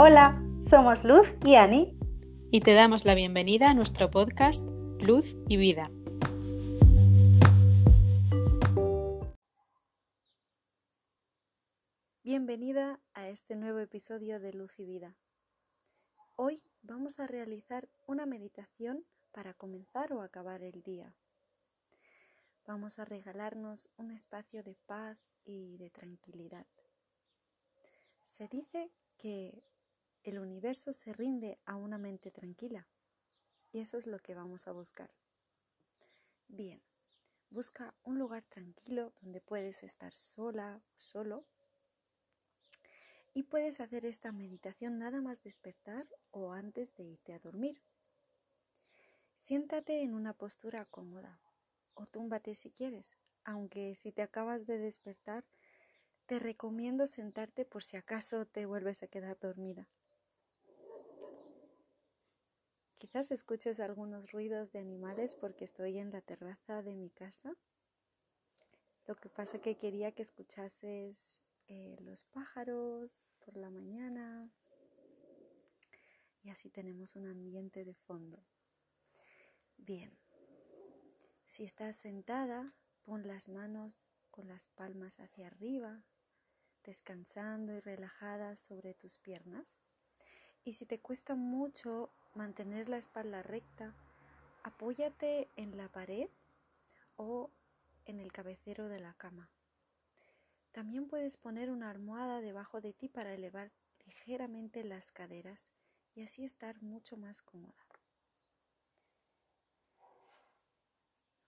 [0.00, 1.98] Hola, somos Luz y Ani.
[2.52, 4.64] Y te damos la bienvenida a nuestro podcast
[5.00, 5.90] Luz y Vida.
[12.22, 15.16] Bienvenida a este nuevo episodio de Luz y Vida.
[16.36, 21.16] Hoy vamos a realizar una meditación para comenzar o acabar el día.
[22.68, 26.68] Vamos a regalarnos un espacio de paz y de tranquilidad.
[28.26, 29.64] Se dice que
[30.28, 32.86] el universo se rinde a una mente tranquila
[33.72, 35.10] y eso es lo que vamos a buscar.
[36.48, 36.82] Bien,
[37.50, 41.46] busca un lugar tranquilo donde puedes estar sola o solo
[43.34, 47.82] y puedes hacer esta meditación nada más despertar o antes de irte a dormir.
[49.36, 51.40] Siéntate en una postura cómoda
[51.94, 55.44] o túmbate si quieres, aunque si te acabas de despertar,
[56.26, 59.88] te recomiendo sentarte por si acaso te vuelves a quedar dormida.
[62.98, 67.54] Quizás escuches algunos ruidos de animales porque estoy en la terraza de mi casa.
[69.06, 74.50] Lo que pasa que quería que escuchases eh, los pájaros por la mañana
[76.42, 78.44] y así tenemos un ambiente de fondo.
[79.76, 80.18] Bien,
[81.46, 82.74] si estás sentada,
[83.04, 84.00] pon las manos
[84.32, 86.02] con las palmas hacia arriba,
[86.82, 89.76] descansando y relajada sobre tus piernas.
[90.64, 93.94] Y si te cuesta mucho mantener la espalda recta,
[94.62, 96.28] apóyate en la pared
[97.16, 97.50] o
[98.04, 99.50] en el cabecero de la cama.
[100.72, 103.72] También puedes poner una almohada debajo de ti para elevar
[104.06, 105.68] ligeramente las caderas
[106.14, 107.86] y así estar mucho más cómoda.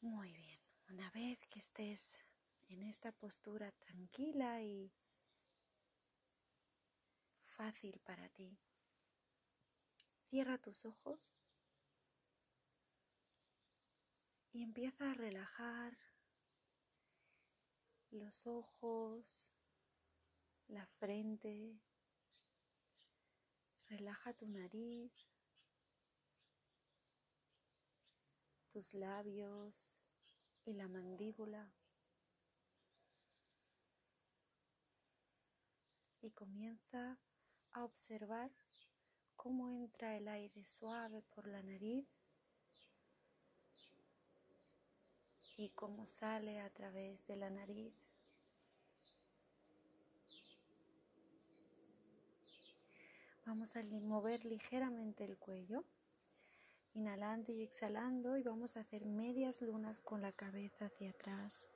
[0.00, 2.20] Muy bien, una vez que estés
[2.68, 4.92] en esta postura tranquila y
[7.44, 8.58] fácil para ti.
[10.28, 11.32] Cierra tus ojos
[14.52, 15.96] y empieza a relajar
[18.10, 19.52] los ojos,
[20.66, 21.78] la frente,
[23.88, 25.12] relaja tu nariz,
[28.72, 29.96] tus labios
[30.64, 31.72] y la mandíbula.
[36.20, 37.18] Y comienza
[37.72, 38.50] a observar
[39.46, 42.04] cómo entra el aire suave por la nariz
[45.56, 47.94] y cómo sale a través de la nariz.
[53.44, 55.84] Vamos a mover ligeramente el cuello,
[56.94, 61.68] inhalando y exhalando y vamos a hacer medias lunas con la cabeza hacia atrás.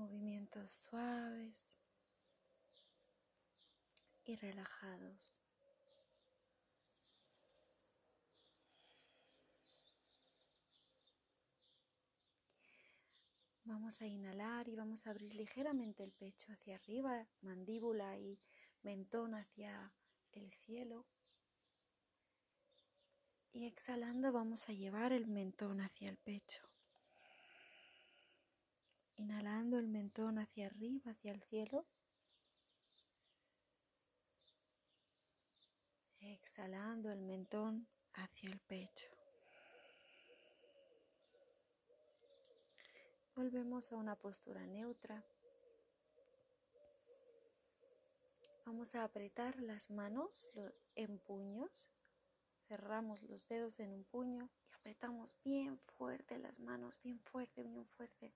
[0.00, 1.74] Movimientos suaves
[4.24, 5.36] y relajados.
[13.64, 18.40] Vamos a inhalar y vamos a abrir ligeramente el pecho hacia arriba, mandíbula y
[18.82, 19.92] mentón hacia
[20.32, 21.04] el cielo.
[23.52, 26.70] Y exhalando vamos a llevar el mentón hacia el pecho.
[29.20, 29.49] Inhalando el
[30.10, 31.86] mentón hacia arriba, hacia el cielo.
[36.18, 39.06] Exhalando el mentón hacia el pecho.
[43.36, 45.24] Volvemos a una postura neutra.
[48.66, 50.50] Vamos a apretar las manos
[50.96, 51.88] en puños.
[52.66, 57.86] Cerramos los dedos en un puño y apretamos bien fuerte las manos, bien fuerte, bien
[57.86, 58.34] fuerte.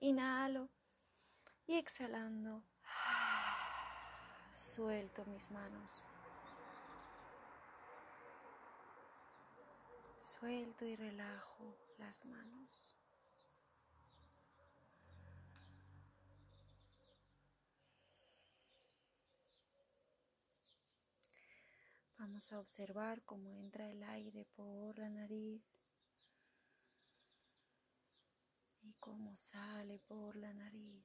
[0.00, 0.68] Inhalo
[1.66, 2.62] y exhalando,
[4.52, 6.06] suelto mis manos.
[10.20, 12.98] Suelto y relajo las manos.
[22.18, 25.62] Vamos a observar cómo entra el aire por la nariz
[28.82, 31.04] y cómo sale por la nariz.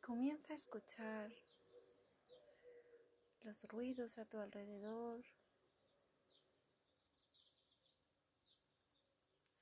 [0.00, 1.32] Comienza a escuchar
[3.40, 5.24] los ruidos a tu alrededor,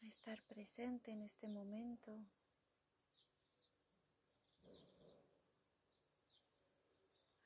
[0.02, 2.20] a estar presente en este momento.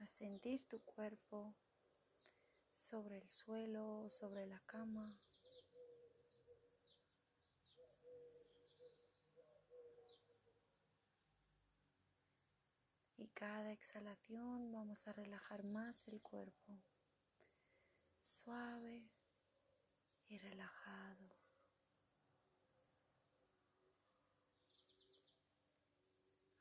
[0.00, 1.56] a sentir tu cuerpo
[2.78, 5.18] sobre el suelo sobre la cama.
[13.16, 16.80] Y cada exhalación vamos a relajar más el cuerpo,
[18.22, 19.10] suave
[20.28, 21.36] y relajado.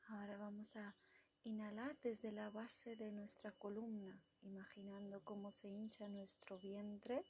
[0.08, 0.94] Ahora vamos a
[1.48, 7.24] inhalar desde la base de nuestra columna, imaginando cómo se hincha nuestro vientre.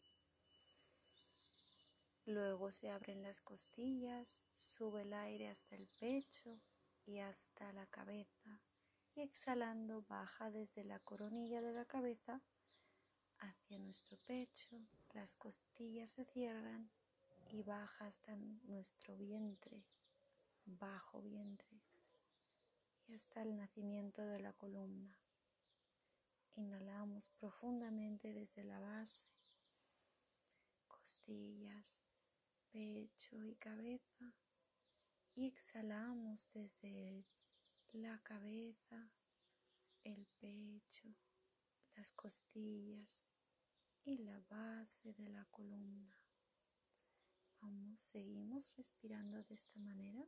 [2.26, 6.59] Luego se abren las costillas, sube el aire hasta el pecho
[7.06, 8.61] y hasta la cabeza.
[9.15, 12.41] Y exhalando baja desde la coronilla de la cabeza
[13.38, 14.81] hacia nuestro pecho.
[15.14, 16.91] Las costillas se cierran
[17.50, 19.85] y baja hasta nuestro vientre,
[20.67, 21.88] bajo vientre
[23.15, 25.19] hasta el nacimiento de la columna.
[26.57, 29.31] Inhalamos profundamente desde la base,
[30.87, 32.05] costillas,
[32.71, 34.35] pecho y cabeza
[35.35, 37.25] y exhalamos desde
[37.93, 39.11] la cabeza,
[40.05, 41.15] el pecho,
[41.97, 43.25] las costillas
[44.05, 46.19] y la base de la columna.
[47.61, 50.27] Vamos, seguimos respirando de esta manera.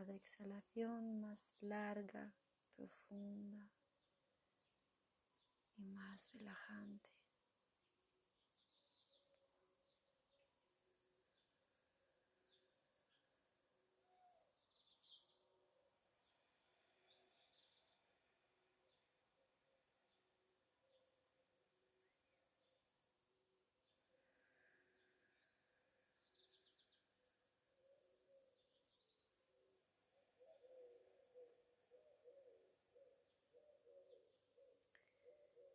[0.00, 2.34] Cada exhalación más larga,
[2.74, 3.70] profunda
[5.76, 7.19] y más relajante.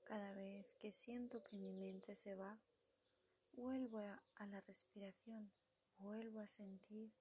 [0.05, 2.59] Cada vez que siento que mi mente se va,
[3.53, 5.51] vuelvo a, la respiración,
[5.97, 7.11] vuelvo a sentir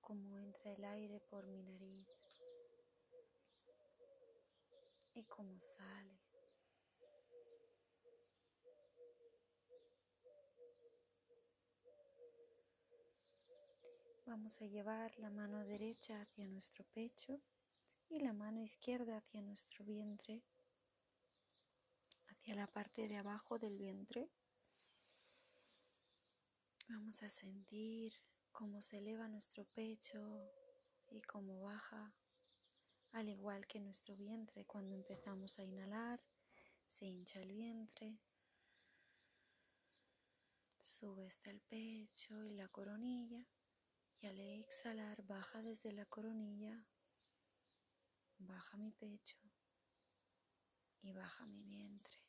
[0.00, 2.06] cómo entra el aire por mi nariz
[5.14, 6.20] y cómo sale.
[14.26, 17.40] Vamos a llevar la mano derecha hacia nuestro pecho
[18.08, 20.44] y la mano izquierda hacia nuestro vientre
[22.54, 24.28] la parte de abajo del vientre.
[26.88, 28.14] Vamos a sentir
[28.50, 30.50] cómo se eleva nuestro pecho
[31.08, 32.12] y cómo baja,
[33.12, 34.64] al igual que nuestro vientre.
[34.64, 36.20] Cuando empezamos a inhalar,
[36.88, 38.18] se hincha el vientre,
[40.82, 43.46] sube hasta el pecho y la coronilla
[44.20, 46.84] y al exhalar baja desde la coronilla,
[48.38, 49.38] baja mi pecho
[51.00, 52.19] y baja mi vientre.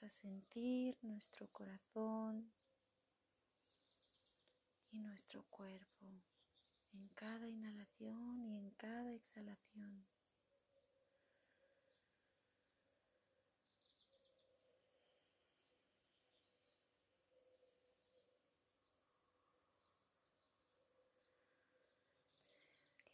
[0.00, 2.50] A sentir nuestro corazón
[4.90, 6.06] y nuestro cuerpo
[6.92, 10.04] en cada inhalación y en cada exhalación.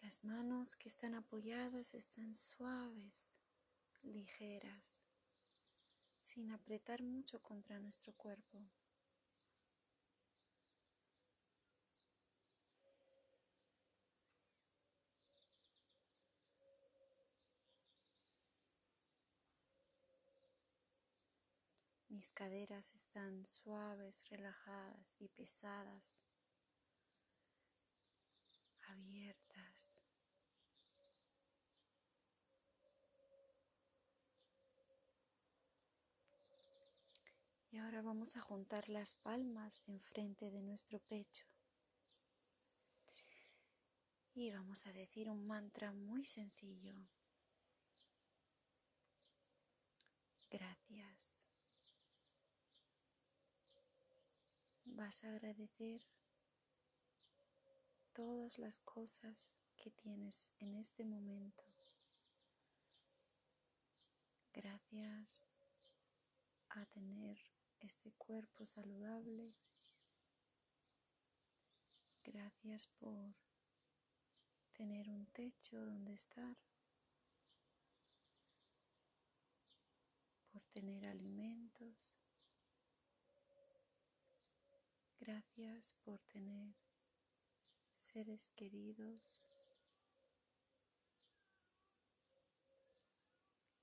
[0.00, 3.35] Las manos que están apoyadas están suaves,
[4.02, 4.97] ligeras
[6.38, 8.62] sin apretar mucho contra nuestro cuerpo.
[22.09, 26.16] Mis caderas están suaves, relajadas y pesadas,
[28.83, 29.99] abiertas.
[37.71, 41.45] Y ahora vamos a juntar las palmas enfrente de nuestro pecho.
[44.35, 46.95] Y vamos a decir un mantra muy sencillo.
[50.49, 51.40] Gracias.
[54.85, 56.07] Vas a agradecer
[58.12, 61.64] todas las cosas que tienes en este momento.
[64.52, 65.47] Gracias
[66.69, 69.54] a tener este cuerpo saludable.
[72.25, 73.35] Gracias por
[74.73, 76.56] tener un techo donde estar,
[80.52, 82.16] por tener alimentos.
[85.20, 86.75] Gracias por tener
[87.97, 89.40] seres queridos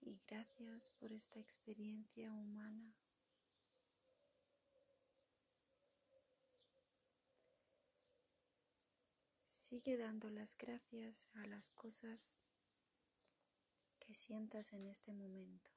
[0.02, 2.96] y gracias por esta experiencia humana.
[9.76, 12.34] Sigue dando las gracias a las cosas
[14.00, 15.75] que sientas en este momento.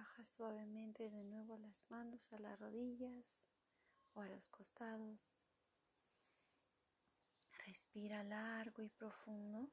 [0.00, 3.42] Baja suavemente de nuevo las manos a las rodillas
[4.14, 5.30] o a los costados.
[7.66, 9.68] Respira largo y profundo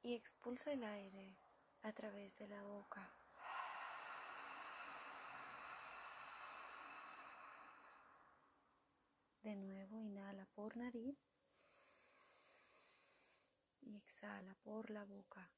[0.00, 1.36] y expulsa el aire
[1.82, 3.10] a través de la boca.
[9.42, 11.18] De nuevo, inhala por nariz
[13.80, 15.50] y exhala por la boca.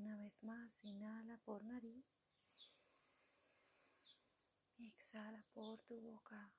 [0.00, 2.04] Una más, inhala por nariz.
[4.78, 6.52] Y exhala por tu boca.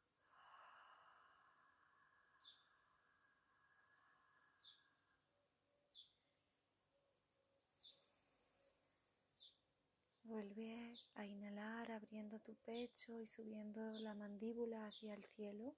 [10.24, 15.76] Vuelve a inhalar abriendo tu pecho y subiendo la mandíbula hacia el cielo.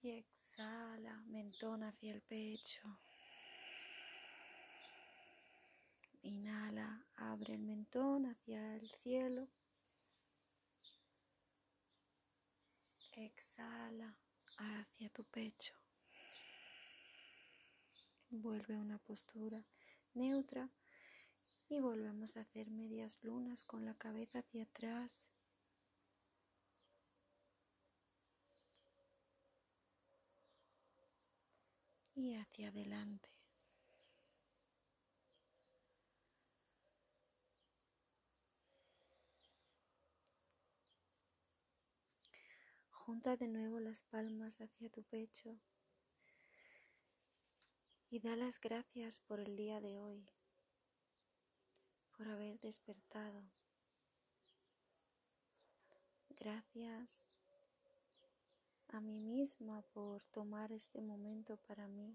[0.00, 2.98] Y exhala, mentón hacia el pecho.
[6.28, 9.48] Inhala, abre el mentón hacia el cielo.
[13.12, 14.14] Exhala
[14.58, 15.74] hacia tu pecho.
[18.28, 19.64] Vuelve a una postura
[20.12, 20.68] neutra
[21.70, 25.30] y volvemos a hacer medias lunas con la cabeza hacia atrás.
[32.14, 33.37] Y hacia adelante.
[43.08, 45.56] Junta de nuevo las palmas hacia tu pecho
[48.10, 50.28] y da las gracias por el día de hoy,
[52.14, 53.42] por haber despertado.
[56.38, 57.30] Gracias
[58.88, 62.14] a mí misma por tomar este momento para mí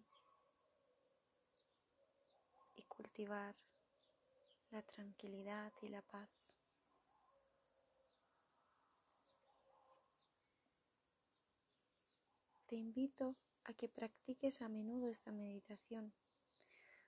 [2.76, 3.56] y cultivar
[4.70, 6.43] la tranquilidad y la paz.
[12.74, 16.12] Te invito a que practiques a menudo esta meditación,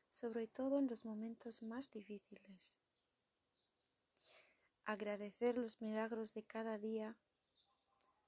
[0.10, 2.78] sobre todo en los momentos más difíciles.
[4.84, 7.18] Agradecer los milagros de cada día,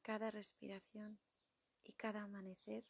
[0.02, 1.20] cada respiración
[1.84, 2.88] y cada amanecer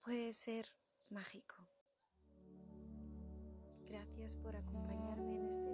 [0.00, 0.74] puede ser
[1.08, 1.68] mágico.
[3.84, 5.65] Gracias por acompañarme en este